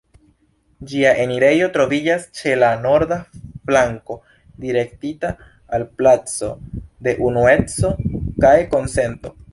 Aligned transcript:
Ĝia 0.91 1.09
enirejo 1.25 1.65
troviĝas 1.75 2.25
ĉe 2.39 2.55
la 2.61 2.69
norda 2.87 3.19
flanko, 3.35 4.17
direktita 4.65 5.31
al 5.79 5.87
placo 6.01 6.51
de 7.09 7.15
Unueco 7.29 7.95
kaj 8.47 8.57
Konsento. 8.77 9.35